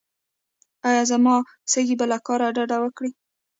[0.89, 1.35] ایا زما
[1.71, 3.11] سږي به له کار ډډه وکړي؟